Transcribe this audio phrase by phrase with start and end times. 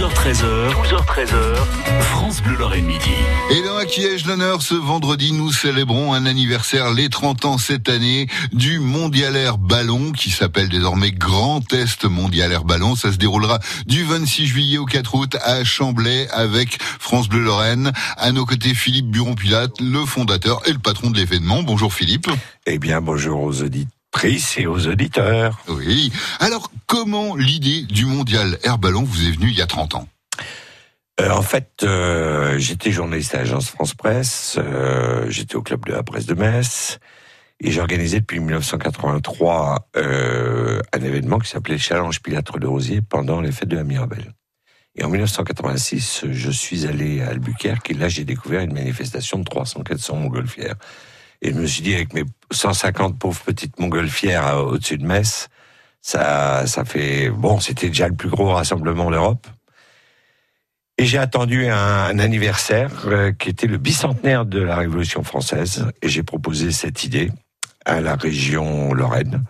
[0.00, 3.10] 12h13h, 12h13h, France Bleu Lorraine Midi.
[3.50, 8.26] Et dans Maquillage l'honneur, ce vendredi, nous célébrons un anniversaire, les 30 ans cette année,
[8.54, 12.96] du Mondial Ballon, qui s'appelle désormais Grand Est Mondial Ballon.
[12.96, 17.92] Ça se déroulera du 26 juillet au 4 août à Chamblay avec France Bleu Lorraine.
[18.16, 21.62] À nos côtés, Philippe Buron-Pilate, le fondateur et le patron de l'événement.
[21.62, 22.30] Bonjour Philippe.
[22.64, 23.52] Eh bien, bonjour aux
[24.10, 25.58] auditrices et aux auditeurs.
[25.68, 26.12] Oui.
[26.40, 30.08] Alors, comment l'idée du Mondial Air Ballon vous est venue il y a 30 ans?
[31.20, 35.92] Euh, en fait, euh, j'étais journaliste à l'agence France Presse, euh, j'étais au club de
[35.92, 36.98] la presse de Metz,
[37.60, 43.68] et j'organisais depuis 1983 un événement qui s'appelait Challenge Pilâtre de Rosier pendant les fêtes
[43.68, 44.32] de la Mirabelle.
[44.96, 49.44] Et en 1986, je suis allé à Albuquerque et là j'ai découvert une manifestation de
[49.44, 50.76] 300-400 montgolfières.
[51.42, 55.48] Et je me suis dit, avec mes 150 pauvres petites montgolfières au-dessus de Metz,
[56.02, 57.30] ça, ça fait...
[57.30, 59.46] Bon, c'était déjà le plus gros rassemblement d'Europe.
[60.98, 65.86] Et j'ai attendu un, anniversaire euh, qui était le bicentenaire de la Révolution française.
[66.02, 67.32] Et j'ai proposé cette idée
[67.86, 69.42] à la région Lorraine.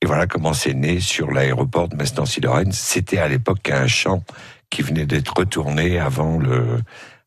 [0.00, 2.72] Et voilà comment c'est né sur l'aéroport de Metz-Nancy-Lorraine.
[2.72, 4.24] C'était à l'époque un champ
[4.70, 6.80] qui venait d'être retourné avant le,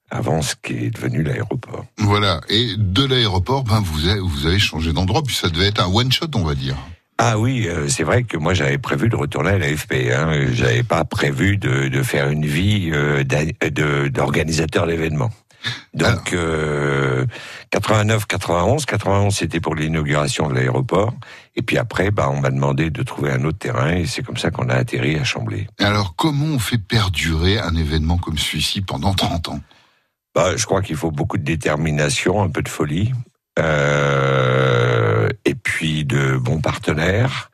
[0.09, 1.85] avant ce qui est devenu l'aéroport.
[1.97, 2.41] Voilà.
[2.49, 5.93] Et de l'aéroport, ben, vous avez, vous avez changé d'endroit, puis ça devait être un
[5.93, 6.77] one shot, on va dire.
[7.19, 10.11] Ah oui, euh, c'est vrai que moi j'avais prévu de retourner à l'AFP.
[10.13, 10.47] Hein.
[10.53, 13.23] J'avais pas prévu de, de, faire une vie euh,
[14.11, 15.31] d'organisateur d'événements.
[15.95, 17.25] Donc euh,
[17.71, 21.13] 89, 91, 91 c'était pour l'inauguration de l'aéroport,
[21.55, 24.37] et puis après, bah, on m'a demandé de trouver un autre terrain, et c'est comme
[24.37, 25.67] ça qu'on a atterri à Chamblay.
[25.79, 29.59] Alors comment on fait perdurer un événement comme celui-ci pendant 30 ans?
[30.37, 33.11] Bah, je crois qu'il faut beaucoup de détermination, un peu de folie.
[33.57, 37.49] Euh, et puis de bons partenaires,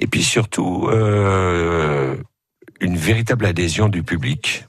[0.00, 2.16] et puis surtout euh,
[2.80, 4.64] une véritable adhésion du public.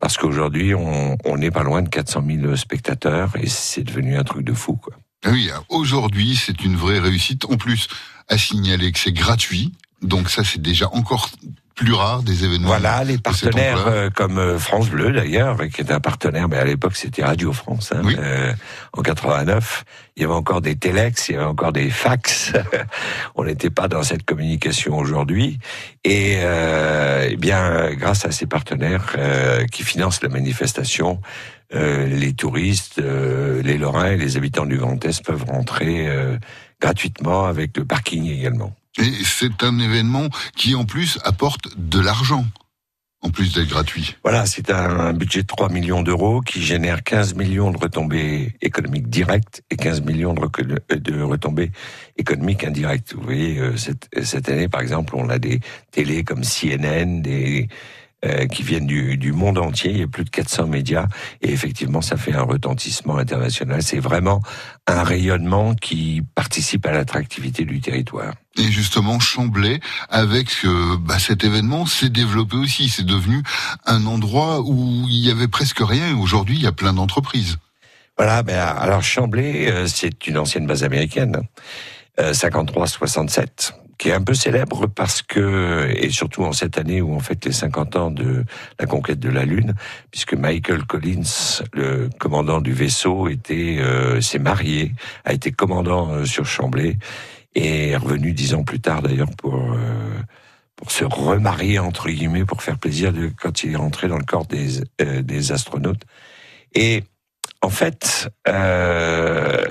[0.00, 4.44] Parce qu'aujourd'hui, on, n'est pas loin de 400 000 spectateurs et c'est devenu un truc
[4.44, 4.76] de fou.
[5.24, 7.44] Ah oui, aujourd'hui, c'est une vraie réussite.
[7.44, 7.86] En plus,
[8.26, 9.72] à signaler que c'est gratuit.
[10.02, 11.30] Donc ça, c'est déjà encore
[11.80, 12.68] plus rare des événements.
[12.68, 16.64] Voilà, les partenaires euh, comme euh, France Bleu d'ailleurs, qui est un partenaire, mais à
[16.64, 17.92] l'époque c'était Radio France.
[17.94, 18.52] Hein, euh,
[18.92, 19.84] en 89,
[20.16, 22.52] il y avait encore des téléx, il y avait encore des fax.
[23.34, 25.58] On n'était pas dans cette communication aujourd'hui.
[26.04, 29.16] Et eh bien, grâce à ces partenaires
[29.70, 31.20] qui financent la manifestation,
[31.72, 36.08] les touristes, les Lorrains, les habitants du Grand Est peuvent rentrer
[36.80, 38.74] gratuitement avec le parking également.
[38.98, 42.44] Et c'est un événement qui en plus apporte de l'argent.
[43.22, 44.16] En plus d'être gratuit.
[44.22, 49.10] Voilà, c'est un, budget de 3 millions d'euros qui génère 15 millions de retombées économiques
[49.10, 51.70] directes et 15 millions de, retombées
[52.16, 53.12] économiques indirectes.
[53.14, 57.68] Vous voyez, euh, cette, cette année, par exemple, on a des télés comme CNN, des,
[58.26, 59.92] euh, qui viennent du, du, monde entier.
[59.92, 61.06] Il y a plus de 400 médias
[61.40, 63.82] et effectivement, ça fait un retentissement international.
[63.82, 64.42] C'est vraiment
[64.86, 68.34] un rayonnement qui participe à l'attractivité du territoire.
[68.58, 72.90] Et justement, Chamblay, avec euh, bah, cet événement, s'est développé aussi.
[72.90, 73.42] C'est devenu
[73.86, 76.14] un endroit où il y avait presque rien.
[76.18, 77.56] Aujourd'hui, il y a plein d'entreprises.
[78.18, 78.42] Voilà.
[78.42, 81.40] Ben, alors Chamblay, euh, c'est une ancienne base américaine.
[82.18, 87.20] 53-67 qui est un peu célèbre parce que, et surtout en cette année où on
[87.20, 88.46] fête les 50 ans de
[88.78, 89.74] la conquête de la Lune,
[90.10, 94.94] puisque Michael Collins, le commandant du vaisseau, était, euh, s'est marié,
[95.26, 96.96] a été commandant euh, sur Chamblay,
[97.54, 100.18] et est revenu dix ans plus tard d'ailleurs pour, euh,
[100.76, 104.24] pour se remarier, entre guillemets, pour faire plaisir de, quand il est rentré dans le
[104.24, 104.80] corps des,
[105.22, 106.04] des astronautes.
[106.74, 107.04] Et
[107.60, 109.62] en fait, euh,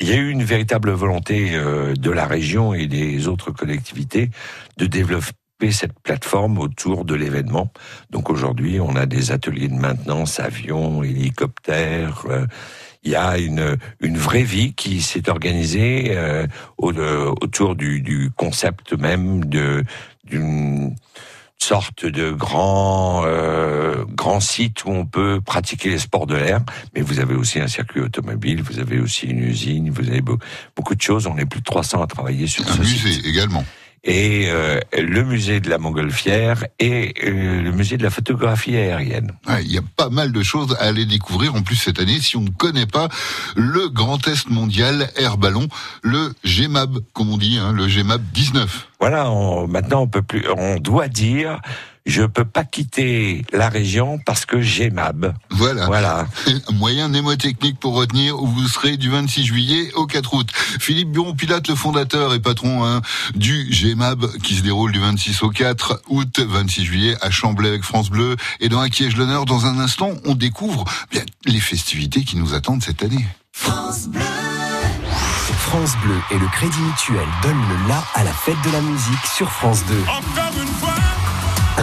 [0.00, 4.30] il y a eu une véritable volonté euh, de la région et des autres collectivités
[4.76, 5.32] de développer
[5.70, 7.72] cette plateforme autour de l'événement.
[8.10, 12.24] Donc aujourd'hui, on a des ateliers de maintenance, avions, hélicoptères.
[12.28, 12.46] Euh,
[13.04, 16.46] il y a une, une vraie vie qui s'est organisée euh,
[16.76, 19.84] autour du, du concept même de
[20.24, 20.96] d'une
[21.58, 26.60] sorte de grand euh, grand site où on peut pratiquer les sports de l'air,
[26.94, 30.94] mais vous avez aussi un circuit automobile, vous avez aussi une usine, vous avez beaucoup
[30.94, 31.26] de choses.
[31.26, 33.64] On est plus de 300 à travailler sur un ce musée également
[34.06, 39.32] et euh, le musée de la Montgolfière et euh, le musée de la photographie aérienne.
[39.60, 42.36] Il y a pas mal de choses à aller découvrir en plus cette année si
[42.36, 43.08] on ne connaît pas
[43.56, 45.66] le Grand Est mondial Air Ballon,
[46.02, 48.88] le GMAB comme on dit, hein, le GMAB 19.
[49.00, 51.60] Voilà, on, maintenant on peut plus, on doit dire
[52.06, 55.34] je peux pas quitter la région parce que j'ai MAB.
[55.50, 55.86] Voilà.
[55.86, 56.26] Voilà.
[56.68, 60.48] Un moyen mnémotechnique pour retenir où vous serez du 26 juillet au 4 août.
[60.80, 63.02] Philippe Buron-Pilate, le fondateur et patron hein,
[63.34, 67.82] du GMAB, qui se déroule du 26 au 4 août, 26 juillet à Chamblay avec
[67.82, 68.36] France Bleu.
[68.60, 72.82] Et dans Acquiège l'honneur, dans un instant, on découvre bien les festivités qui nous attendent
[72.82, 73.26] cette année.
[73.52, 74.22] France Bleu.
[75.58, 79.26] France Bleu et le Crédit Mutuel donnent le la à la fête de la musique
[79.26, 79.94] sur France 2.
[80.02, 80.95] Encore une fois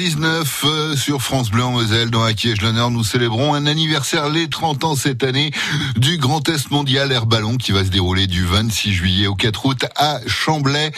[0.00, 4.48] 12h19 euh, sur France Bleu en Moselle, dans Acquiège l'honneur, nous célébrons un anniversaire, les
[4.48, 5.50] 30 ans cette année,
[5.96, 9.66] du Grand Test Mondial Air Ballon qui va se dérouler du 26 juillet au 4
[9.66, 10.90] août à Chamblay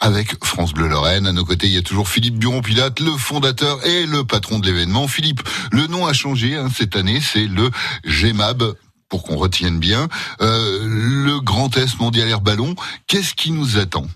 [0.00, 1.28] avec France Bleu Lorraine.
[1.28, 4.66] À nos côtés, il y a toujours Philippe Buron-Pilate, le fondateur et le patron de
[4.66, 5.06] l'événement.
[5.06, 7.70] Philippe, le nom a changé hein, cette année, c'est le
[8.04, 8.74] GEMAB
[9.08, 10.08] pour qu'on retienne bien.
[10.40, 12.74] Euh, le Grand Test Mondial Air Ballon,
[13.06, 14.06] qu'est-ce qui nous attend?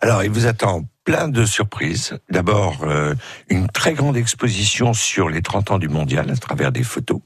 [0.00, 2.18] Alors, il vous attend plein de surprises.
[2.28, 3.14] D'abord, euh,
[3.48, 7.20] une très grande exposition sur les 30 ans du mondial à travers des photos.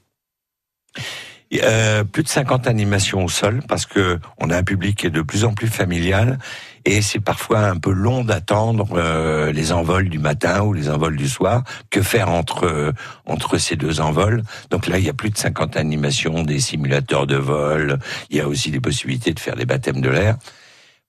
[1.61, 5.09] Euh, plus de 50 animations au sol parce que on a un public qui est
[5.09, 6.39] de plus en plus familial
[6.85, 11.17] et c'est parfois un peu long d'attendre euh, les envols du matin ou les envols
[11.17, 11.65] du soir.
[11.89, 12.93] Que faire entre
[13.25, 14.43] entre ces deux envols?
[14.69, 17.99] Donc là, il y a plus de 50 animations, des simulateurs de vol.
[18.29, 20.37] Il y a aussi des possibilités de faire des baptêmes de l'air.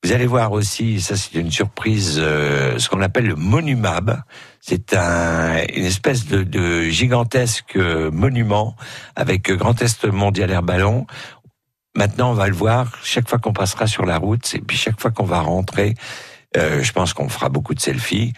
[0.05, 4.23] Vous allez voir aussi, ça c'est une surprise, euh, ce qu'on appelle le Monumab.
[4.61, 8.77] C'est un, une espèce de, de gigantesque euh, monument
[9.17, 11.07] avec Grand Est Mondial Air Ballon.
[11.97, 15.01] Maintenant, on va le voir chaque fois qu'on passera sur la route, et puis chaque
[15.01, 15.95] fois qu'on va rentrer,
[16.59, 18.35] euh, je pense qu'on fera beaucoup de selfies.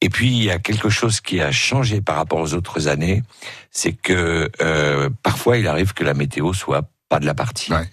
[0.00, 3.24] Et puis il y a quelque chose qui a changé par rapport aux autres années,
[3.72, 7.72] c'est que euh, parfois il arrive que la météo soit pas de la partie.
[7.72, 7.88] Ouais.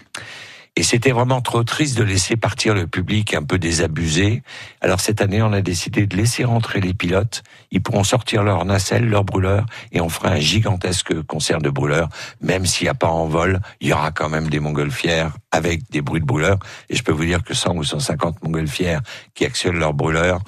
[0.78, 4.44] Et c'était vraiment trop triste de laisser partir le public un peu désabusé.
[4.82, 7.44] Alors cette année, on a décidé de laisser rentrer les pilotes.
[7.72, 12.10] Ils pourront sortir leurs nacelles, leurs brûleurs, et on fera un gigantesque concert de brûleurs.
[12.42, 15.90] Même s'il n'y a pas en vol, il y aura quand même des montgolfières avec
[15.92, 16.60] des bruits de brûleurs.
[16.90, 19.02] Et je peux vous dire que 100 ou 150 montgolfières
[19.34, 20.42] qui actionnent leurs brûleurs,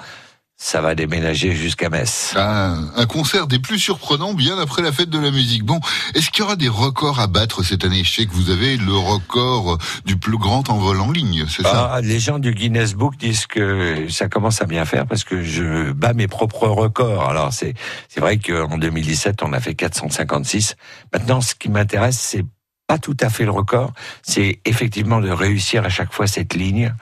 [0.60, 2.34] ça va déménager jusqu'à Metz.
[2.36, 5.64] Un, un concert des plus surprenants bien après la fête de la musique.
[5.64, 5.78] Bon,
[6.14, 8.02] est-ce qu'il y aura des records à battre cette année?
[8.02, 11.92] Je sais que vous avez le record du plus grand envol en ligne, c'est ça?
[11.94, 15.44] Ah, les gens du Guinness Book disent que ça commence à bien faire parce que
[15.44, 17.28] je bats mes propres records.
[17.28, 17.74] Alors c'est
[18.08, 20.74] c'est vrai qu'en 2017 on a fait 456.
[21.12, 22.44] Maintenant, ce qui m'intéresse, c'est
[22.88, 26.92] pas tout à fait le record, c'est effectivement de réussir à chaque fois cette ligne.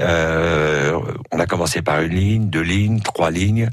[0.00, 0.98] Euh,
[1.30, 3.70] on a commencé par une ligne, deux lignes, trois lignes.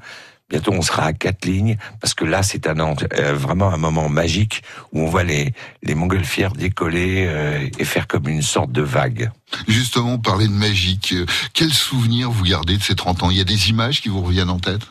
[0.48, 4.10] Bientôt, on sera à quatre lignes parce que là, c'est un euh, vraiment un moment
[4.10, 4.62] magique
[4.94, 9.32] où on voit les les montgolfières décoller euh, et faire comme une sorte de vague.
[9.68, 11.14] Justement, parler de magique.
[11.14, 13.32] euh, Quel souvenir vous gardez de ces 30 ans?
[13.32, 14.84] Il y a des images qui vous reviennent en tête?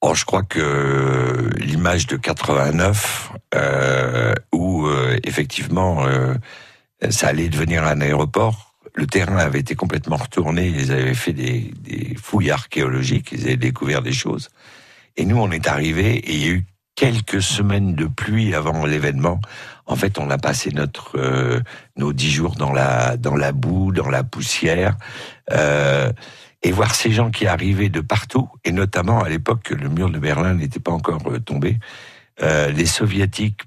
[0.00, 6.34] Oh, je crois que l'image de 89, euh, où euh, effectivement euh,
[7.10, 11.72] ça allait devenir un aéroport, le terrain avait été complètement retourné, ils avaient fait des,
[12.20, 14.48] fouilles archéologiques, ils avaient découvert des choses.
[15.16, 18.84] Et nous, on est arrivés et il y a eu quelques semaines de pluie avant
[18.84, 19.40] l'événement.
[19.86, 21.60] En fait, on a passé notre euh,
[21.96, 24.96] nos dix jours dans la dans la boue, dans la poussière.
[25.50, 26.12] Euh,
[26.62, 30.10] et voir ces gens qui arrivaient de partout, et notamment à l'époque que le mur
[30.10, 31.78] de Berlin n'était pas encore euh, tombé,
[32.42, 33.60] euh, les soviétiques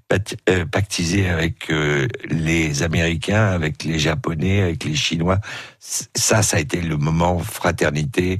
[0.49, 5.39] euh, pactisaient avec euh, les Américains, avec les Japonais, avec les Chinois.
[5.79, 8.39] Ça, ça a été le moment fraternité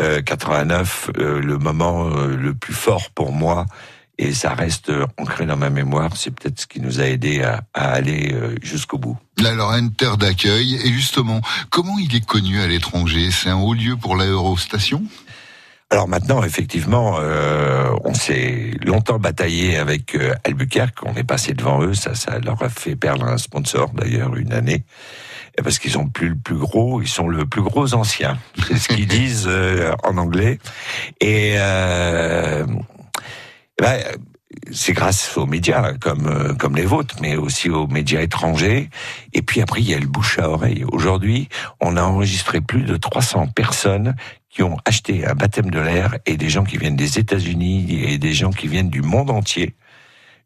[0.00, 3.66] euh, 89, euh, le moment le plus fort pour moi.
[4.18, 6.14] Et ça reste ancré dans ma mémoire.
[6.14, 9.16] C'est peut-être ce qui nous a aidé à, aller jusqu'au bout.
[9.38, 10.74] La Lorraine, terre d'accueil.
[10.84, 13.30] Et justement, comment il est connu à l'étranger?
[13.30, 15.02] C'est un haut lieu pour l'aérostation?
[15.92, 20.98] Alors maintenant, effectivement, euh, on s'est longtemps bataillé avec euh, Albuquerque.
[21.04, 21.94] On est passé devant eux.
[21.94, 24.84] Ça, ça leur a fait perdre un sponsor d'ailleurs une année.
[25.58, 28.38] Et Parce qu'ils sont plus le plus gros, ils sont le plus gros ancien.
[28.68, 30.60] C'est ce qu'ils disent euh, en anglais.
[31.20, 32.64] Et euh,
[33.78, 34.00] eh ben,
[34.72, 38.90] c'est grâce aux médias comme euh, comme les vôtres, mais aussi aux médias étrangers.
[39.32, 40.84] Et puis après, il y a le bouche à oreille.
[40.90, 41.48] Aujourd'hui,
[41.80, 44.14] on a enregistré plus de 300 personnes
[44.48, 48.18] qui ont acheté un baptême de l'air et des gens qui viennent des États-Unis et
[48.18, 49.74] des gens qui viennent du monde entier.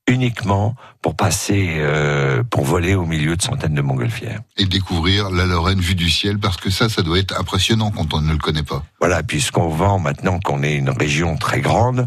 [0.06, 4.40] uniquement pour passer, euh, pour voler au milieu de centaines de montgolfières.
[4.58, 8.12] Et découvrir la Lorraine vue du ciel, parce que ça, ça doit être impressionnant quand
[8.12, 8.84] on ne le connaît pas.
[9.00, 12.06] Voilà, puisqu'on vend maintenant qu'on est une région très grande,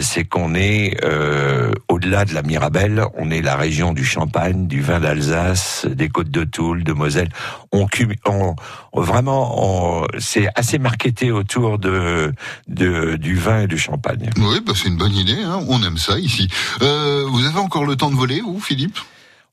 [0.00, 4.82] c'est qu'on est, euh, au-delà de la Mirabelle, on est la région du Champagne, du
[4.82, 7.30] vin d'Alsace, des côtes de Toul, de Moselle.
[7.72, 7.86] On,
[8.26, 12.32] on, vraiment, c'est assez marketé autour de,
[12.68, 14.30] de, du vin et du champagne.
[14.36, 15.40] Oui, bah c'est une bonne idée.
[15.42, 15.60] Hein.
[15.68, 16.48] On aime ça ici.
[16.82, 18.98] Euh, vous avez encore le temps de voler, vous, Philippe?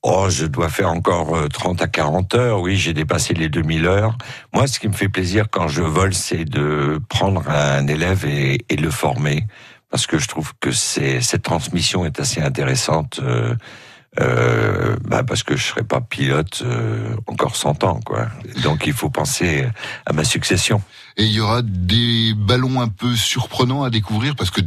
[0.03, 2.62] Oh, je dois faire encore 30 à 40 heures.
[2.62, 4.17] Oui, j'ai dépassé les 2000 heures.
[4.53, 8.63] Moi, ce qui me fait plaisir quand je vole, c'est de prendre un élève et,
[8.69, 9.46] et le former
[9.89, 13.20] parce que je trouve que c'est cette transmission est assez intéressante.
[13.24, 13.56] Euh,
[14.20, 18.27] euh, bah parce que je serai pas pilote euh, encore 100 ans, quoi.
[18.63, 19.67] Donc il faut penser
[20.08, 20.82] à ma succession.
[21.17, 24.62] Et il y aura des ballons un peu surprenants à découvrir parce que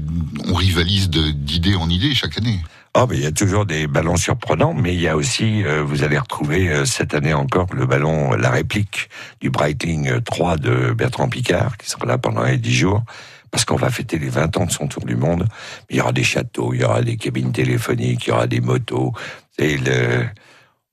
[0.46, 2.60] on rivalise d'idée en idée chaque année.
[2.92, 5.84] Ah, mais il y a toujours des ballons surprenants, mais il y a aussi, euh,
[5.84, 9.10] vous allez retrouver euh, cette année encore le ballon, la réplique
[9.40, 13.04] du Breitling 3 de Bertrand Picard, qui sera là pendant les 10 jours
[13.50, 15.46] parce qu'on va fêter les 20 ans de son tour du monde.
[15.88, 18.60] Il y aura des châteaux, il y aura des cabines téléphoniques, il y aura des
[18.60, 19.12] motos.
[19.58, 20.26] Et le,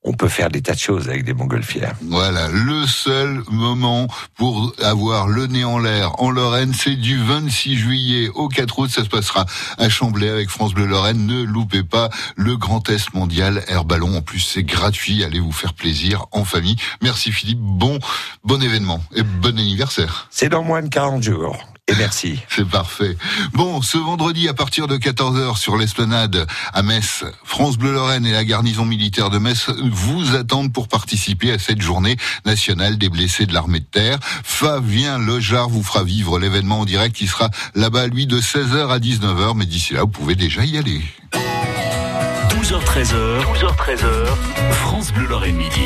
[0.04, 1.94] on peut faire des tas de choses avec des montgolfières.
[2.02, 7.76] Voilà, le seul moment pour avoir le nez en l'air en Lorraine, c'est du 26
[7.76, 8.90] juillet au 4 août.
[8.90, 9.44] Ça se passera
[9.76, 11.26] à Chamblay avec France Bleu Lorraine.
[11.26, 14.16] Ne loupez pas le Grand Est mondial Air Ballon.
[14.16, 15.24] En plus, c'est gratuit.
[15.24, 16.76] Allez vous faire plaisir en famille.
[17.02, 17.60] Merci Philippe.
[17.60, 17.98] Bon,
[18.44, 20.28] bon événement et bon anniversaire.
[20.30, 21.58] C'est dans moins de 40 jours.
[21.88, 22.38] Et merci.
[22.48, 23.16] C'est parfait.
[23.52, 28.32] Bon, ce vendredi à partir de 14h sur l'esplanade à Metz, France Bleu Lorraine et
[28.32, 33.46] la garnison militaire de Metz vous attendent pour participer à cette journée nationale des blessés
[33.46, 34.18] de l'armée de terre.
[34.22, 38.98] Fabien Lejar vous fera vivre l'événement en direct qui sera là-bas lui de 16h à
[38.98, 41.02] 19h, mais d'ici là vous pouvez déjà y aller.
[42.50, 44.26] 12h13h, 12h13h,
[44.72, 45.80] France Bleu Lorraine midi.